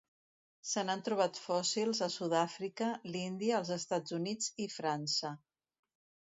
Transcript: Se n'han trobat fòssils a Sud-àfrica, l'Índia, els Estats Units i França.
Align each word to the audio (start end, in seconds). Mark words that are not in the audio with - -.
Se 0.69 0.83
n'han 0.87 1.03
trobat 1.07 1.41
fòssils 1.41 2.01
a 2.07 2.09
Sud-àfrica, 2.15 2.89
l'Índia, 3.11 3.61
els 3.61 3.73
Estats 3.79 4.19
Units 4.21 4.51
i 4.67 4.71
França. 4.81 5.37